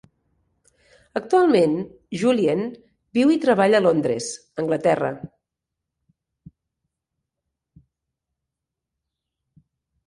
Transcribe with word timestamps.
Actualment, 1.19 1.75
Julien 2.21 2.63
viu 3.17 3.33
i 3.35 3.37
treballa 3.43 3.83
a 3.83 3.83
Londres, 3.87 4.31
Anglaterra. 4.65 5.13